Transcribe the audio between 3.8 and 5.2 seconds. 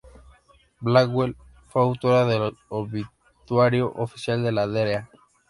oficial de la Dra.